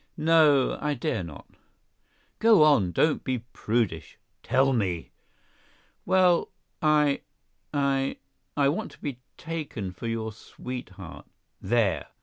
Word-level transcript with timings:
"No, 0.17 0.79
I 0.81 0.95
dare 0.95 1.21
not." 1.23 1.45
"Go 2.39 2.63
on; 2.63 2.91
don't 2.91 3.23
be 3.23 3.43
prudish. 3.53 4.17
Tell 4.41 4.73
me." 4.73 5.11
"Well, 6.07 6.49
I—I—I 6.81 8.19
want 8.67 8.89
to 8.93 8.99
be 8.99 9.19
taken 9.37 9.91
for 9.91 10.07
your 10.07 10.33
sweetheart—there! 10.33 12.07